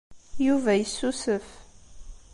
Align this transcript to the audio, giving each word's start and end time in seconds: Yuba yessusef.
Yuba 0.45 0.71
yessusef. 0.79 1.47